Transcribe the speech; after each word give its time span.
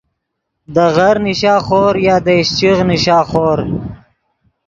دے 0.73 0.85
غر 0.95 1.15
نیشا 1.25 1.55
خور 1.65 1.93
یا 2.05 2.15
دے 2.25 2.33
اِشچیغ 2.41 2.77
نیشا 2.89 3.19
خور 3.29 3.59